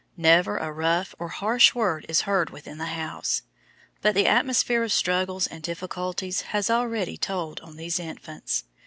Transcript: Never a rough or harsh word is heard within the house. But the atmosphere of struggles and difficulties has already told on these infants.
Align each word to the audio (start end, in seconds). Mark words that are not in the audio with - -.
Never 0.17 0.57
a 0.57 0.71
rough 0.71 1.13
or 1.19 1.27
harsh 1.27 1.75
word 1.75 2.07
is 2.09 2.21
heard 2.21 2.49
within 2.49 2.79
the 2.79 2.87
house. 2.87 3.43
But 4.01 4.15
the 4.15 4.25
atmosphere 4.25 4.81
of 4.83 4.91
struggles 4.91 5.45
and 5.45 5.61
difficulties 5.61 6.41
has 6.41 6.71
already 6.71 7.17
told 7.17 7.59
on 7.59 7.75
these 7.75 7.99
infants. 7.99 8.63